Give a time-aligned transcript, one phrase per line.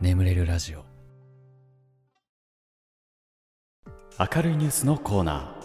[0.00, 0.84] 眠れるラジオ。
[4.18, 5.62] 明るいニュースのコーナー。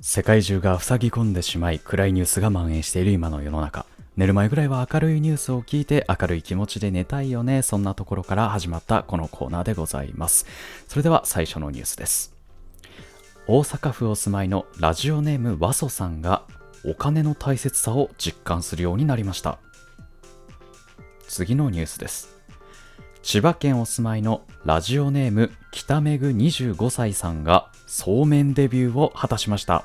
[0.00, 3.84] 世界中が塞ぎ込んでしまい暗いニュースが蔓延している今の世の中。
[4.16, 7.60] 寝る前ぐらいは明るいニュースを聞いて明るい気持ちで寝たいよね。
[7.60, 10.46] そんなところから始まったこのコーナーでございます。
[10.88, 12.34] それでは最初のニュースです。
[13.46, 16.46] 大阪府お住まいのラジオネームわそさんが
[16.86, 19.58] お金の大切さを実感するようになりました。
[21.28, 22.40] 次のニュースです。
[23.22, 29.84] 千葉県お住まいのラジオネーム北めぐ25歳さんがそうめんデビューを果たしました。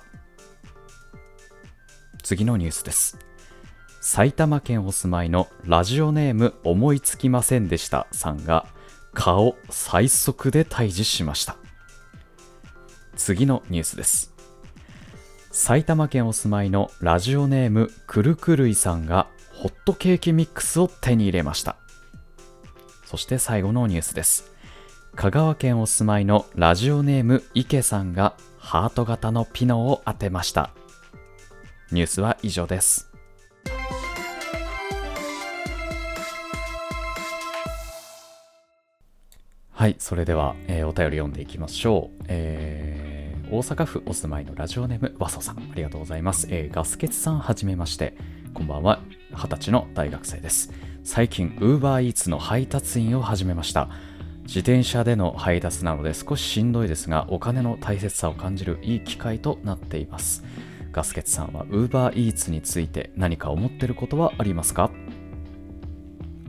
[2.24, 3.20] 次のニュースです。
[4.02, 8.66] 埼玉県お住まいのラジオネーム思いつきませんでしたさんが
[9.14, 11.58] 顔最速で退治しました。
[13.16, 14.34] 次のニュースです。
[15.52, 21.78] 埼玉県お住まいのラジオネームくるくるいさんがホットケーキミックスを手に入れました。
[23.08, 24.52] そして最後のニュースです。
[25.16, 30.72] 香川県お住まいのラジオネーム池さんがハート型のピノを当てました。
[31.90, 33.10] ニュースは以上です。
[39.72, 45.60] はいそれでは、えーお便り読んでいきましょう、えー大阪府お住まいのラジオネームわそさん。
[45.60, 48.18] ありがとうございます、えーガスケツさんはじめまして。
[48.54, 49.00] こんばんは。
[49.32, 50.74] 二十歳の大学生です。
[51.08, 53.88] 最近 UberEats の配達員を始めました。
[54.44, 60.44] 自転車での配達なので少ししんどいですがお金の大切さを感じるいい機会となっています。
[60.92, 64.92] ガスケツさんは UberEats について何か思ってることはありますか？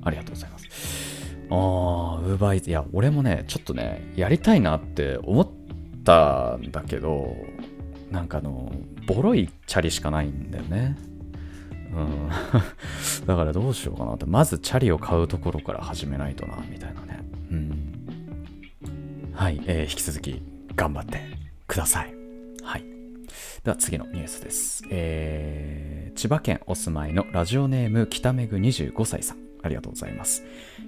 [0.03, 0.67] ありがとうございます。
[1.51, 5.49] あー UberEats いや俺もねちょっとねやりたいなって思っ
[6.03, 7.37] たんだけど
[8.11, 8.73] なんかあの
[9.07, 10.97] ボロいチャリしかないんだよね。
[11.93, 12.29] うん。
[13.27, 17.21] だからどうしようかなってまずチャリを買うところから始めないとなみたいなね。
[17.51, 17.95] うん。
[19.35, 20.43] はい、えー引き続き
[20.75, 21.21] 頑張って
[21.67, 22.15] ください。
[22.63, 22.85] はい。
[23.65, 29.39] では次のニュースです、えー千葉県お住まいのラジオネーム北めぐ25歳さん。
[29.63, 30.45] ありがとうございます、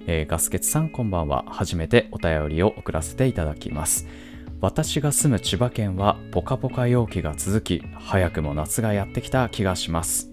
[0.07, 1.45] えーガスケツさんこんばんは。
[1.47, 4.07] 初めてお便りを送らせていただきます。
[4.59, 10.30] 私が住む千葉県はポカポカ陽気が続き早くも夏がやってきた気がします。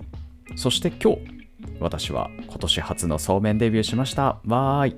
[0.56, 1.38] そして今日
[1.80, 4.40] 私は今年初のそうめんデビューしました。
[4.46, 4.96] わーい。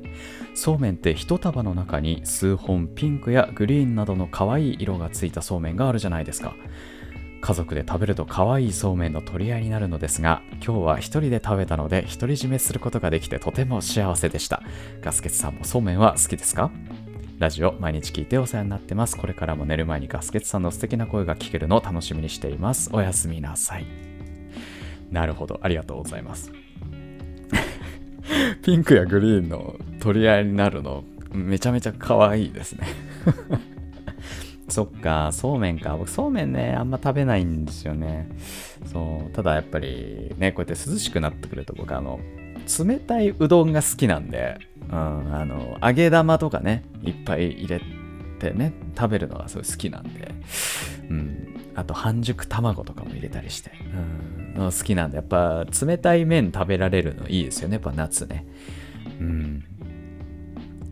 [0.54, 6.54] そうめんって一束の中に数本ピンクやグリーンなどの可愛い色がついたそうめんがあるじゃないですか。
[7.42, 14.62] 家族で食べると可愛いそうめんの取り合いになるのですが今日は一人で食べたので独り占めすることができてとても幸せでした。
[15.00, 16.70] ガスケツさんもそうめんは好きですか？
[17.38, 19.16] ラジオ毎日聞いてお世話になってます。
[19.16, 22.90] これからも寝る前にガスケツさんの素敵な声が聞けるのを楽しみにしています。
[22.92, 24.09] おやすみなさい。
[25.10, 25.58] なるほど。
[25.62, 26.52] ありがとうございます。
[28.62, 32.86] ピンクやグリーンの取り合いになるのめちゃめちゃ可愛いですね。
[34.68, 35.96] そっかそうめんか。
[35.96, 38.28] 僕そうめんねあんま食べないんですよね。
[38.86, 42.20] そうただやっぱりねこうやって涼しくなってくると僕あの
[42.78, 47.80] 冷たいうどんが好きなんで、うん、あの揚げ玉とかねいっぱい入れ
[48.38, 50.34] てね食べるのがすごい好きなんで、
[51.10, 53.72] うん、あと半熟卵とかも入れたりして、
[54.56, 57.74] うん、好きなんでやっぱ冷たい麺食べられるのいいですよね。
[57.74, 58.46] やっぱ夏ね。
[59.20, 59.64] うん。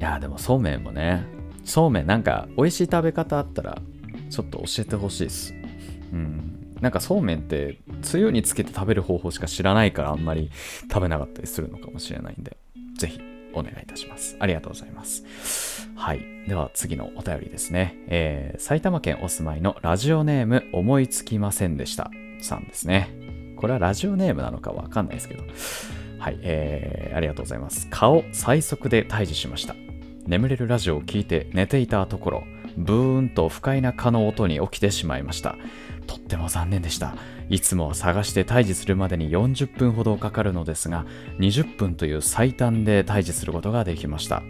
[0.00, 1.24] いやでもそうめんもね。
[1.64, 3.80] そうめんなんか美味しい食べ方あったら
[4.28, 5.54] ちょっと教えてほしいです。
[6.12, 6.74] うん。
[6.80, 10.50] なんかそうめんってつゆにつけて食べる方法しか知らないからあんまり
[10.92, 12.56] 食べなかったりするのかもしれないんで。
[12.98, 13.37] ぜひ。
[13.58, 14.36] お願いいたします。
[14.38, 15.24] ありがとうございます。
[15.94, 16.20] はい。
[16.46, 22.10] では次のお便りですね、えー埼玉県お住まいのラジオネーム思いつきませんでした
[22.40, 23.10] さんですね。
[23.56, 25.44] これはラジオネームなのかわかんないですけど。
[26.18, 27.86] はい、えーありがとうございます。
[27.90, 29.74] 顔最速で退治しました。
[30.26, 32.44] 眠れるラジオを聞いて寝ていたところ
[32.76, 35.56] ブーンと不快な蚊の音に起きてしまいました。
[36.08, 37.14] とっても残念でした。
[37.48, 41.06] いつも探して退治するまでに40分ほどかかるのですが
[41.38, 44.42] 20分という最短で退治することができました。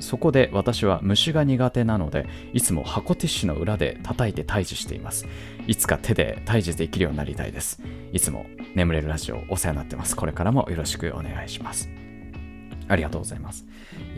[0.00, 5.26] そこで私は虫が苦手なのでいつも箱ティッシュの裏で叩いて退治しています。
[5.66, 7.80] いつか手で退治できるようになりたいです。
[8.12, 10.16] いつも眠れるラジオお世話になってます。
[10.16, 11.88] これからもよろしくお願いします。
[12.88, 13.64] ありがとうございます。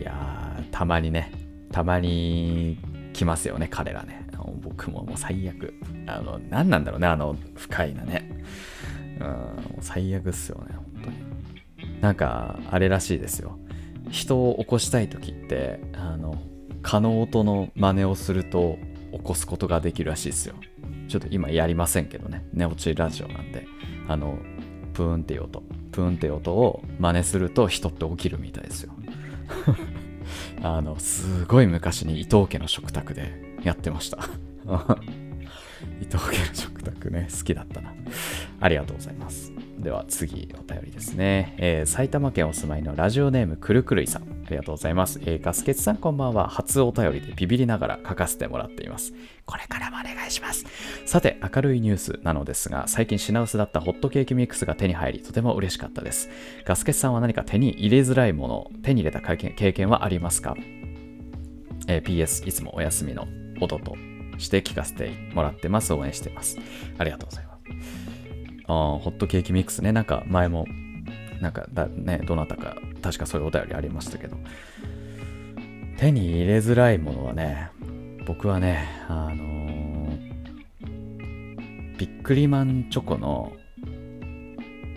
[0.00, 1.30] いやーたまにね
[1.70, 2.78] たまに
[3.12, 4.25] 来ますよね彼らね。
[4.68, 5.74] 僕ももう最悪。
[6.06, 8.30] あの何なんだろうねあの不快なね。
[9.20, 9.32] うんも
[9.78, 12.00] う最悪っすよね本当に。
[12.00, 13.58] なんかあれらしいですよ。
[14.10, 16.40] 人を起こしたい時ってあの
[16.82, 18.78] 蚊の音の真似をすると
[19.12, 20.54] 起こすことができるらしいですよ。
[21.08, 23.66] ちょっと今やりませんけどね寝落ちラジオなんで。
[24.08, 24.38] あの
[24.92, 25.62] プーンっていう音。
[25.92, 28.92] プーンっていう音を真似すると人って起きるみたいですよ。
[30.62, 34.18] あの、すごい昔に伊藤家の食卓でやってました。
[36.00, 37.92] 伊藤家の食卓ね、好きだったな。
[38.60, 39.52] ありがとうございます。
[39.78, 44.22] では次、お便りですね、えー、埼玉県お住まいのラジオネームくるくるいさん。
[44.22, 45.20] ありがとうございます。
[45.22, 46.48] えー、ガスケツさんこんばんは。
[46.48, 49.12] 初お便りでビビりながら書かせてもらっています。
[49.44, 50.64] これからもお願いします。
[51.04, 56.30] さて、明るいニュースなのですが、最近品薄だったホットケーキミックスが手に入り、とても嬉しかったです。
[56.64, 60.56] ガスケツさんは何か手に入れづらいもの、手に入れた経験はありますか、
[61.88, 63.26] えー、?PS、いつもお休みの
[63.60, 63.96] 音と
[64.38, 65.92] して聞かせてもらってます。
[65.92, 66.58] 応援してます。
[66.98, 67.56] ありがとうございます。
[68.68, 70.66] あホットケーキミックスね、なんか前も、
[71.40, 74.36] なんかだね、どなたか、確かそういうお便りありましたけど、
[75.96, 77.70] 手に入れづらいものはね、
[78.26, 80.16] 僕はね、あのー、
[81.96, 83.52] ビックリマンチョコの、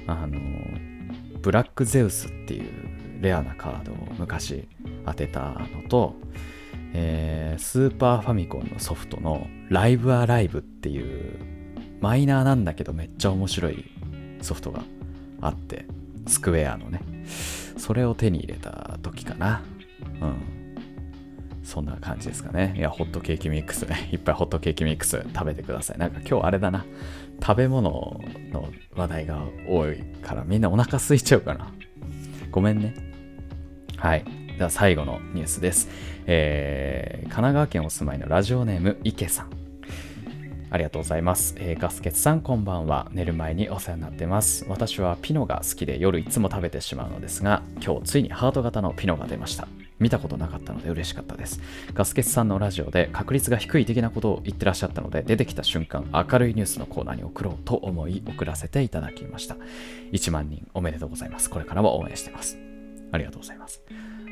[0.07, 4.67] あのー、ブラックゼウスっていうレアなカードを昔
[5.05, 6.15] 当てたのと、
[6.93, 11.37] えー、スーパーファミコンのソフトのライブアライブっていう
[12.01, 13.85] マイナーなんだけどめっちゃ面白い
[14.41, 14.83] ソフトが
[15.41, 15.85] あって
[16.27, 17.01] スクエアのね。
[17.77, 19.61] それを手に入れた時かな。
[20.21, 20.59] うん。
[21.63, 22.73] そんな感じですかね。
[22.77, 24.09] いやホットケーキミックスね。
[24.11, 25.97] いっぱいホットケーキミックス食べてください。
[25.97, 26.85] なんか今日あれだな。
[27.41, 28.19] 食べ物
[28.51, 31.71] の話題が多いからみんなお腹空いちゃうかな。
[32.51, 32.95] ごめんね。
[33.97, 34.25] はい。
[34.57, 35.89] では最後のニュースです。
[36.31, 39.49] えー、神奈川県お住まいのラジオネーム池さん。
[40.69, 41.55] ありがとうございます。
[41.57, 43.07] えー、ガスケツさんこんばんは。
[43.11, 44.63] 寝る前にお世話になってます。
[44.69, 49.67] 私はピノが好きで夜いつも食べてしまうのですが、今日ついにハート型のピノが出ました。
[49.97, 51.61] 見たことなかったので嬉しかったです。
[51.95, 59.55] ガスケツさんのラジオで確率が低い的なことを言ってらっしゃったので、出てきた瞬間、明るいニュースのコーナーに送ろうと思い、送らせていただきました。
[60.11, 61.49] 1万人おめでとうございます。
[61.49, 62.59] これからも応援してます。
[63.11, 63.81] ありがとうございます。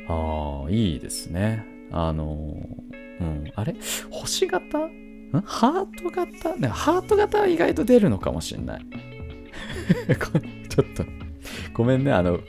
[0.06, 1.77] ああ、いいですね。
[1.90, 2.54] あの
[3.20, 3.74] うん、あれ？
[4.10, 4.78] 星型？
[4.78, 4.90] ん？
[5.44, 6.56] ハート型？
[6.56, 8.86] ね、ハート型は意外と出るのかもしんない。
[10.68, 11.04] ちょっと、
[11.72, 12.40] ごめんね、あの、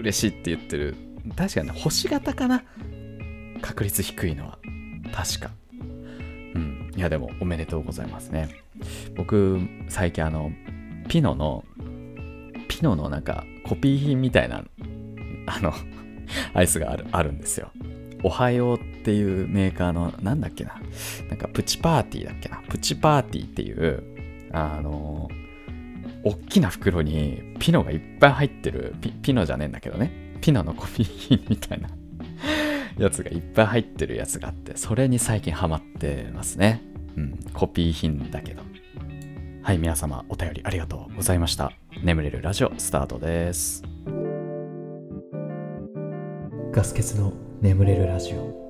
[0.00, 0.96] 嬉しいって言ってる。
[1.36, 2.62] 確かにね、星型かな？
[3.62, 4.58] 確率低いのは。
[5.12, 5.50] 確か。
[6.54, 6.92] うん。
[6.96, 8.48] いや、でも、おめでとうございますね。
[9.16, 10.52] 僕、最近、あの、
[11.08, 11.64] ピノの、
[12.68, 14.64] ピノのなんか、コピー品みたいな、
[15.46, 15.72] あの、
[16.54, 17.70] アイスがあるあるんですよ。
[18.22, 20.80] おはようっていうメーカーの、なんだっけな。
[21.28, 22.62] なんかプチパーティーだっけな。
[22.68, 24.02] プチパーティーっていう、
[24.52, 25.28] あの、
[26.24, 30.10] 大きな袋にピノがいっぱい入ってる、ピピノじゃねえんだけどね。
[30.40, 31.88] ピノのコピー品みたいな
[32.98, 36.82] やつがいっぱい入ってるやつがあって、それに最近ハマってますね。
[37.16, 38.62] うん、コピー品だけど。
[39.62, 41.72] はい、皆様お便りありがとうございました。
[42.02, 43.82] 眠れるラジオスタートです。
[46.72, 48.68] ガス欠の眠れるラジオ。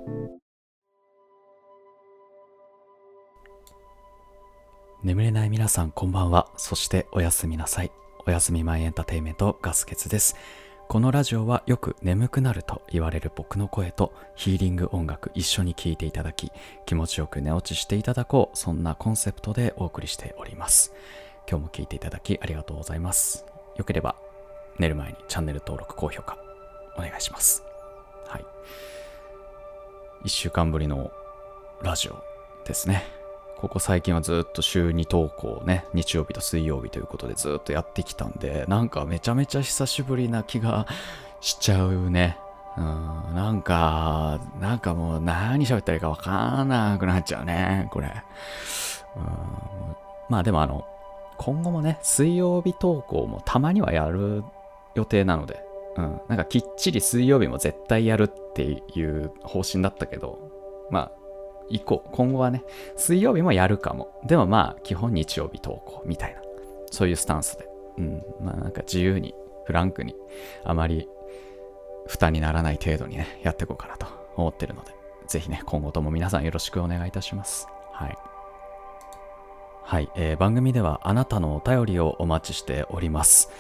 [5.04, 6.48] 眠れない皆さんこんばんは。
[6.56, 7.92] そしておやすみなさい。
[8.26, 10.36] おやすみ前エンターテイメントガス欠です。
[10.88, 16.50] このラジオはよく眠くなると言われる僕の声とヒーリング音楽一緒に聴いていただき
[16.86, 20.94] 気持ちよく寝落ちしていただこうそんなコンセプトでお送りしております。
[21.46, 23.44] 今日も聴いていただきありがとうございます。
[23.76, 24.16] よければ
[24.78, 26.38] 寝る前にチャンネル登録高評価
[26.96, 27.67] お願いします。
[28.28, 28.46] はい。
[30.24, 31.10] 1週間ぶりの
[31.82, 32.22] ラジオ
[32.64, 33.04] ですね。
[33.56, 40.86] ここ最近はずっと週2投稿ね、日曜日と水曜日ということでずっとやってきたんで、なんかめちゃめちゃ久しぶりな気が
[41.40, 42.38] しちゃうね。
[42.76, 42.84] うん、
[43.34, 48.22] なんか、なんかもう何喋ったらいいかわかんなくなっちゃうね、これ。
[49.16, 49.24] うん、
[50.28, 50.86] まあでもあの、
[51.38, 54.44] 今後もね、水曜日投稿もたまにはやる
[54.94, 55.64] 予定なので、
[55.98, 58.62] うん、なんかきっちり水曜日も絶対やるって
[58.94, 61.12] いう方針だったけど、まあ、
[61.68, 62.62] 以降、今後はね、
[62.96, 64.08] 水曜日もやるかも。
[64.24, 66.40] でもまあ、基本日曜日投稿みたいな、
[66.92, 70.14] そういうスタンスで、うん、まあなんか自由に、フランクに、
[70.64, 71.08] あまり
[72.06, 74.92] 負担にならない程度にね、やっていこうかなと思ってるので、
[75.26, 77.66] ぜひね、今後とも皆さんよろしくお願いいたします。
[77.92, 78.16] はい。
[79.82, 83.50] はい、えー、番組ではあなたのお便りをお待ちしております。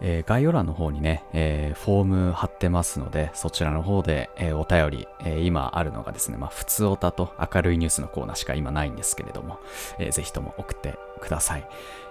[0.00, 9.58] えー、概要欄の方にね、えー、フォーム貼ってますので、そちらの方で、えー、お便り、え今あるのがですね、まあ、普通おたと明るいニュースのコーナーしか今ないんですけれども、
[9.98, 11.68] えー、ぜひとも送ってください。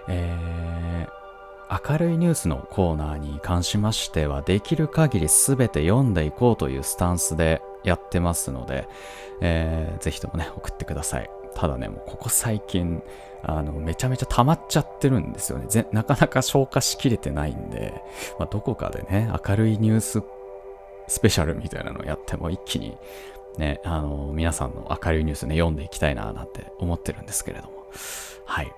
[0.08, 1.06] え
[1.68, 8.88] 明るいニュースのコーナーに関しましては、できる限り全て読んでいこうというスタンスでやってますので、
[9.40, 11.30] えー、ぜひともね、送ってください。
[11.56, 13.02] ただね、もうここ最近、
[13.42, 15.66] あの、めちゃめちゃ溜まっちゃってるんですよね。
[15.68, 18.02] ぜなかなか消化しきれてないんで、
[18.38, 20.22] まあ、どこかでね、明るいニュース
[21.08, 22.98] スペシャルみたいなのをやっても一気に
[23.56, 27.86] ね、あの、皆さんの明るいニュースね、読んでいきたいな、なんて思ってるんですけれども。
[28.44, 28.72] はい。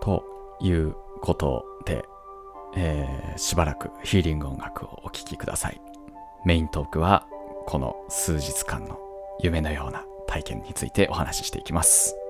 [0.00, 0.24] と
[0.60, 2.04] いうことで、
[2.74, 5.80] えー、しばらくヒーリング音楽をお聴きください。
[6.46, 7.26] メイントークは、
[7.66, 8.98] この数日間の
[9.40, 12.21] 夢のような体験についてお話ししていきます。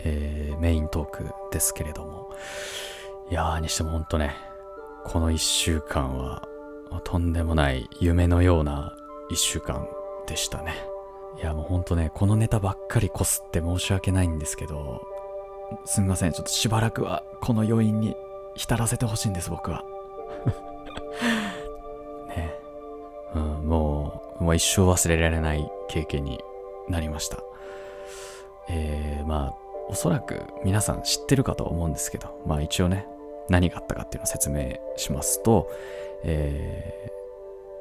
[0.00, 2.30] えー、メイントークですけれども。
[3.30, 4.36] いやー、にしてもほんとね、
[5.04, 6.48] この1週間は、
[7.04, 8.96] とんでもない夢のような
[9.30, 9.86] 1週間
[10.26, 10.74] でしたね。
[11.38, 15.02] いや、もうほんとね、このネタばっかりこすって申し訳ないんですけど、
[15.84, 18.16] すみません、ちょっとしばらくはこの余韻に
[18.54, 19.84] 浸らせてほしいんです、僕は。
[22.28, 22.54] ね、
[23.34, 26.40] うん、もう、もう一生忘れられない経験に
[26.88, 27.38] なりました。
[28.68, 33.06] えー、まあ、おそらく皆さん知ってるかと思うんですけど、まあ一応ね、
[33.48, 35.70] 何があったかっていうのを説明しますと、
[36.24, 37.10] え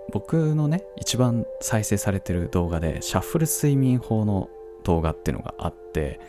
[0.09, 4.49] ー、僕のね、一番再生されてる動画で、シャッフル睡眠法の
[4.83, 6.19] 動画っていうのがあって、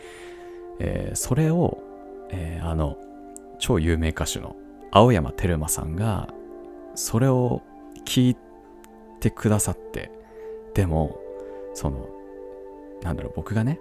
[0.79, 1.79] えー、それを、
[2.31, 2.97] えー、あの、
[3.59, 4.57] 超有名歌手の
[4.91, 6.29] 青山テルマさんが、
[6.95, 7.63] それを
[8.07, 8.37] 聞い
[9.21, 10.11] てくださって、
[10.75, 11.19] でも、
[11.75, 12.09] その、
[13.03, 13.79] なんだろう、僕がね、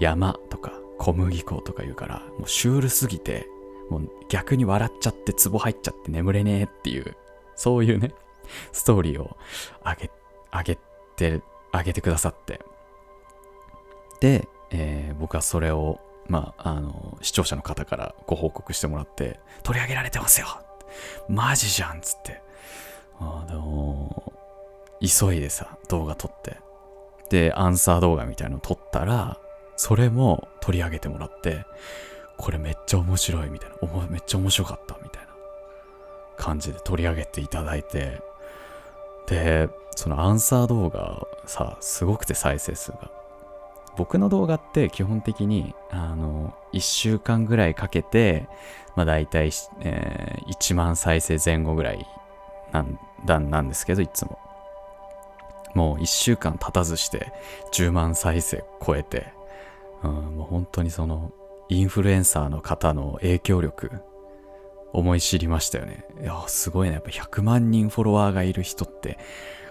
[0.00, 3.46] 山とか小麦粉とか言うから、もうシュールすぎて、
[3.90, 7.16] もう逆に笑っちゃってツボ入っちゃって眠れねえっていう、
[7.54, 8.12] そういうね、
[8.72, 9.36] ストーリーを
[9.82, 10.10] あげ、
[10.50, 10.78] あげ
[11.16, 12.60] て、あげてくださって。
[14.20, 20.46] で、えー、僕はそれを、まあ、あの、視聴者の方からご報告してもらって、取り上げられてますよ
[21.28, 22.42] マジじゃんつって。
[23.20, 24.32] あでも、
[25.00, 26.58] 急いでさ、動画撮って。
[27.30, 29.38] で、アンサー動画みたいのを撮ったら、
[29.78, 31.64] それも取り上げてもらって、
[32.36, 35.28] これめっちゃ面白いみたいな、おもめっちゃ面白かったみたいな
[36.36, 38.20] 感じで取り上げていただいて、
[39.28, 43.10] で、そのアンサー動画さ、すごくて再生数が。
[43.96, 48.48] 僕の動画って基本的に、あの、1週間ぐらいかけて、
[48.96, 52.04] まあ大体、えー、1万再生前後ぐらい
[52.72, 54.38] なんだなんですけど、いつも。
[55.74, 57.32] もう1週間経たずして
[57.72, 59.37] 10万再生超えて、
[60.02, 61.32] うん、もう本当にその、
[61.68, 63.90] インフルエンサーの方の影響力、
[64.92, 66.04] 思い知りましたよね。
[66.20, 66.94] いや、すごいね。
[66.94, 69.18] やっぱ100万人フォロワーがいる人って、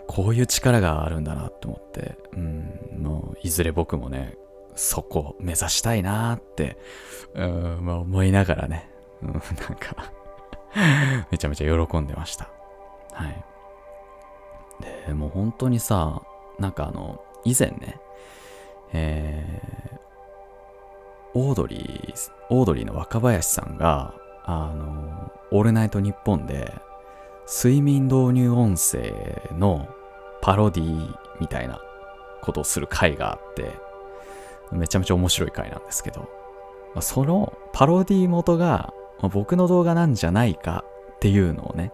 [0.08, 4.38] こういう力があるんだなって思って、うん、もう、いずれ僕もね、
[4.76, 6.78] そこ目指したいなって、
[7.34, 8.90] うん、まあ思いながらね、
[9.22, 10.13] うん、なんか
[11.32, 12.50] めちゃめちゃ喜んでました。
[13.12, 13.44] はい。
[15.08, 16.22] で、もう本当にさ、
[16.60, 18.00] なんかあの、以前ね、
[18.94, 20.00] えー、
[21.34, 24.13] オードリー、オードリーの若林さんが、
[24.44, 26.74] あの、オールナイトニッポンで、
[27.48, 29.13] 睡眠導入音声
[29.58, 29.88] の
[30.42, 31.80] パロディみたいな
[32.42, 33.72] ことをする回があって、
[34.72, 36.30] めちゃめちゃ面白い回なんですけど、
[37.02, 38.94] そのパロディ元が
[39.32, 40.84] 僕の動画なんじゃないか
[41.16, 41.92] っていうのをね、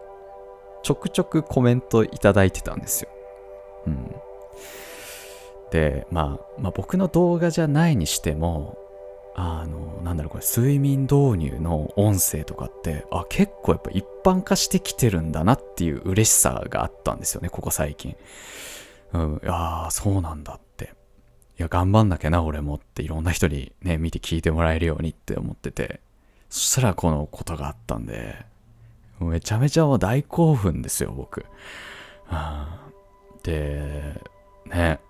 [0.82, 3.08] ちょくちょくコメントいただいてたんですよ。
[3.86, 4.14] うん。
[5.70, 8.76] で、まあ、まあ、僕の動画じゃないにしても、
[9.36, 18.16] あの、なんだろう、これ、睡眠導入の音声とかって、あ、結構やっぱ一般化してきてるんだなっていう嬉しさがあったんですよね、ここ最近。
[19.12, 20.94] うん、ああ、そうなんだって。
[21.58, 26.00] いや、頑張んなきゃな、俺もっていろんな人にね、見て聞いてもらえるようにって思ってて、
[26.48, 28.36] そしたらこのことがあったんで、
[29.20, 31.46] めちゃめちゃ大興奮ですよ、僕。
[33.42, 34.20] で、
[34.66, 35.00] ね、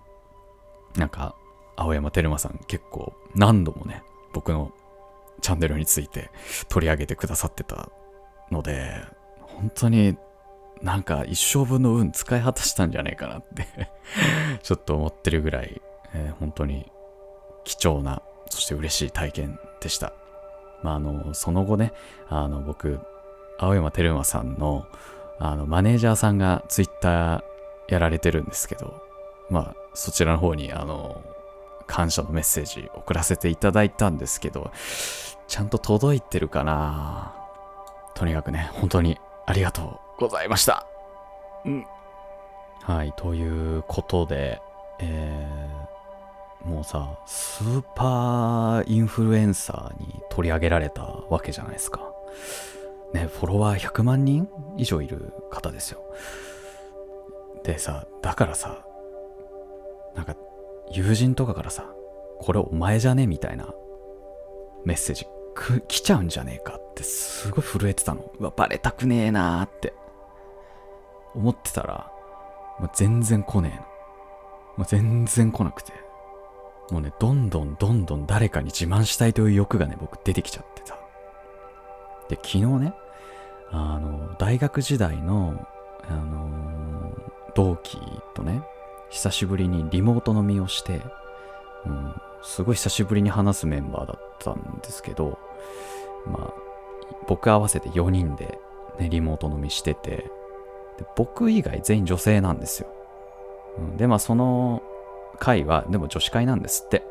[0.95, 1.35] なんか、
[1.75, 4.03] 青山テルマさん結構何度もね、
[4.35, 4.73] 僕の
[5.41, 6.29] チャンネルについて
[6.67, 7.89] 取り上げてくださってた
[8.51, 8.91] ので、
[9.39, 10.17] 本当に
[10.81, 13.65] なんか一生分の運使い果たしたんじゃないかなって
[14.61, 15.81] ちょっと思ってるぐらい、
[16.13, 16.91] えー、本当に
[17.63, 20.11] 貴重な、そして嬉しい体験でした。
[20.83, 21.93] まあ、あの、その後ね、
[22.27, 22.99] あの、僕、
[23.57, 24.85] 青山テルマさんの、
[25.39, 27.43] あの、マネージャーさんがツイッター
[27.87, 29.01] やられてるんですけど、
[29.49, 31.23] まあ、そちらの方に、あの、
[31.87, 34.71] 感謝のメッセージ送らせていただいたんですけど、
[35.47, 37.35] ちゃんと届いてるかな？
[38.15, 40.85] とにかくね、本当にありがとうございました。
[41.65, 41.85] うん。
[42.81, 44.61] はい、ということで、
[44.99, 52.01] えー、もうさ、スーパーインフルエンサーに取り上げられたわけじゃないですか。
[53.13, 56.01] ね、フォロワー100万人以上いる方ですよ。
[57.63, 58.85] でさ、だからさ、
[60.15, 60.35] なんか
[60.91, 61.85] 友人とかからさ、
[62.39, 63.27] これお前じゃね？
[63.27, 63.73] みたいな
[64.85, 65.25] メッセージ
[65.87, 68.31] 来ちゃうんじゃねえかってすごい震えてたの。
[68.39, 69.93] うわ、バレたくねえなーって
[71.33, 72.11] 思ってたら、
[72.79, 73.81] もう全然来ねえの。
[74.77, 75.93] もう全然来なくて。
[76.91, 80.99] もうね、どんどんどんどん誰かに自慢したいという欲がね、僕出てきちゃってさ。
[82.29, 82.93] で、昨日ね、
[83.71, 85.67] あの、大学時代の、
[86.07, 87.97] あのー、同期
[88.35, 88.61] とね、
[89.09, 91.01] 久しぶりにリモート飲みをして、
[91.85, 92.13] うん、
[92.43, 95.39] すごい久しぶりに話すメンバーだったんですけど、
[96.25, 96.53] まあ、
[97.27, 98.59] 僕合わせて4人で、
[98.99, 100.29] ね、リモート飲みしてて、
[100.97, 102.89] で僕以外全員女性なんですよ。
[103.77, 104.81] うん、で、まあその
[105.39, 107.03] 会は、でも女子会なんですって。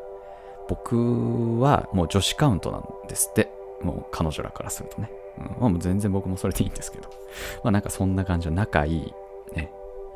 [0.67, 3.51] 僕はもう女子カウントなんですって。
[3.81, 5.11] もう彼女らからするとね。
[5.59, 7.09] うん、まあ全然僕もそれでいいんですけど。
[7.63, 9.13] まあなんかそんな感じの仲いい、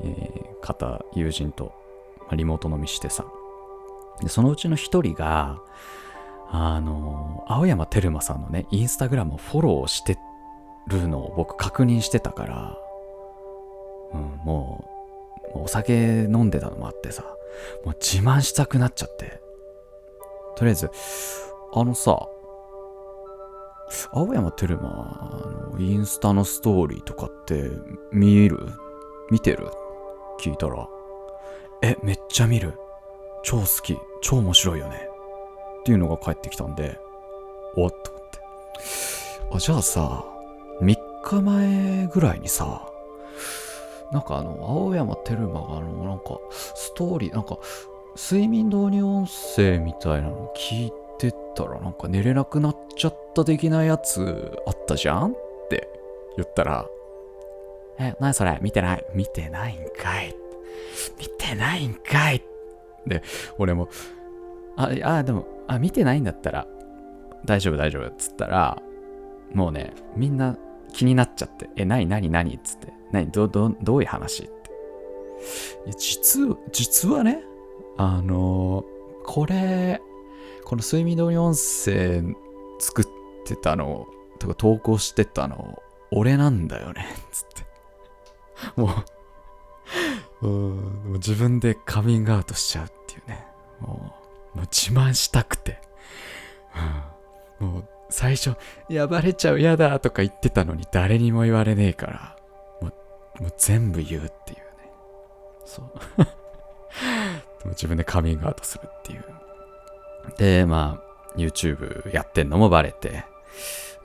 [0.04, 1.74] えー、方、友人と、
[2.30, 3.26] ま、リモート飲みしてさ。
[4.22, 5.60] で、そのうちの一人が、
[6.52, 10.18] あの、青山テルマさんのね、インスタグラムをフォローして
[10.88, 12.78] るのを僕確認してたから、
[14.14, 14.90] うん、も
[15.56, 17.24] う、お酒飲んでたのもあってさ、
[17.86, 19.42] もう自慢したくなっちゃって。
[20.56, 20.92] とりあえず、
[21.74, 22.28] あのさ、
[24.12, 27.72] 青山テルマのインスタのストーリーとかって
[28.12, 28.60] 見える？
[29.32, 29.72] 見てる？
[30.40, 30.88] 聞いたら、
[31.82, 32.74] え、めっちゃ見る。
[33.44, 33.98] 超好き。
[34.22, 35.08] 超面白いよね。
[35.82, 36.98] っていうのが返ってきたんで、
[37.76, 38.40] おっと思って。
[39.52, 40.26] あ、じゃあさ、
[40.82, 42.90] 3日前ぐらいにさ、
[44.12, 47.58] なんかあの、青山テルマがあの、なんか、ストーリー、なんか、
[48.16, 55.36] 睡眠導入音声みたいなの聞いてたら、なんか寝れなくなっちゃった的なやつあったじゃんっ
[55.70, 55.88] て
[56.38, 56.88] 言ったら、
[58.00, 58.58] え、何それ？
[58.62, 59.06] 見てない？
[59.14, 60.34] 見てないんかい
[61.20, 62.42] 見てないんかい
[63.06, 63.22] で、
[63.58, 63.90] 俺も、
[64.78, 66.68] あ、あ、でも、あ、見てないんだったら、
[67.46, 68.82] 大丈夫大丈夫っつったら、
[69.54, 70.58] もうね、みんな
[70.94, 74.44] 気になっちゃって、え、なになになにっつって、なにど、ど、どういう話？
[74.44, 74.52] って。
[75.86, 77.44] いや実、実はね、
[77.98, 80.02] あのー、これ、
[80.64, 82.24] この睡眠導入音声
[82.80, 83.06] 作っ
[83.46, 84.08] てたの、
[84.38, 85.82] とか投稿してたの、
[86.12, 87.49] 俺なんだよね、つって。
[88.76, 88.90] も
[90.42, 93.46] う、 もう自分でカミングアウトしちゃうっていうね。
[93.80, 94.14] も
[94.54, 95.82] う、もう自慢したくて。
[97.60, 98.56] うん、もう、最初、
[98.90, 102.36] やばれちゃう、やだとか言ってたのに誰にも言われねえから、
[102.82, 102.90] も
[103.40, 104.64] う、もう全部言うっていうね。
[105.66, 105.92] そう。
[107.70, 109.26] 自分でカミングアウトするっていう。
[110.38, 113.26] で、まあ、YouTube やってんのもバレて、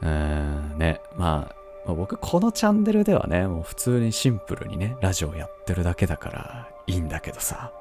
[0.03, 7.73] うーん、ね、まあ、まあ、僕このチャンネルではね、もう普通にシンプルにね、ラジオやってるだけだからいいんだけどさ、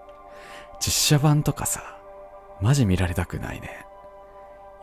[0.79, 1.97] 実写版とかさ、
[2.61, 3.85] マジ見られたくないね。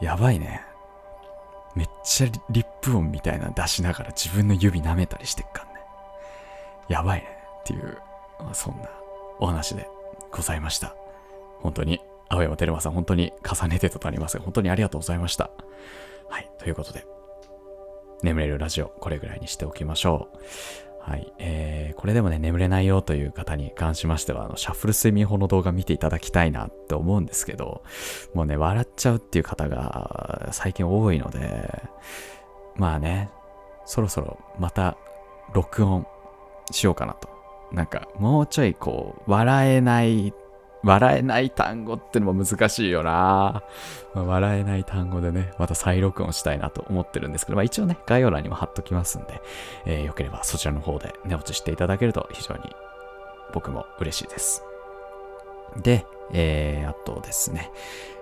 [0.01, 0.63] やばいね。
[1.75, 5.75] めっちゃリップ音みたいな出しながら自分の指舐めたりしてっかんね。
[6.89, 7.29] やばいね。
[7.61, 7.99] っていう、
[8.39, 8.89] まあ、そんな
[9.39, 9.87] お話で
[10.33, 10.95] ございました。
[11.61, 15.51] 本当に、青山テルマさん、本当に重ねてとなりますが、本当にありがとうございました。
[16.29, 17.07] はい、ということで、
[18.23, 20.39] 眠れるラジオ、これぐらいにしておきましょう。
[21.11, 21.33] はい。
[21.39, 27.83] えー、これでもね、眠れないよという方に関しましては、あの、シャッフル睡眠法の動画見ていただきたいなって思うんですけど、
[28.35, 31.83] もうね、笑っちゃうっていう方が最近多いので、
[32.77, 33.31] まあね、
[33.87, 34.97] そろそろまた
[35.55, 36.07] 録音
[36.71, 37.29] しようかなと。
[37.73, 40.35] なんか、もうちょいこう、笑えない
[40.83, 43.63] 笑えない単語ってのも難しいよな、
[44.15, 49.43] まあ、笑えない単語でね、また再録音したいなと思ってるんですけど、まあ、一応ね、概要欄にも貼っときますんで、
[49.87, 52.63] えー、よければそちらの方で寝落ちしていただけると非常に
[53.53, 54.63] 僕も嬉しいです。
[55.77, 57.71] で、えー、あとですね、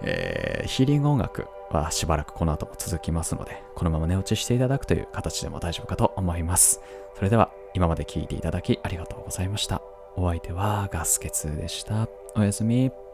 [0.03, 6.81] えー、ヒーリング音楽はしばらくこの後も続きますので、このまま寝落ちしていただくという形でも大丈夫かと思います。
[7.17, 9.83] それでは、今まで聞いていただきありがとうございました。
[10.17, 12.09] お相手はガスケツでした。
[12.39, 13.08] おやすみ。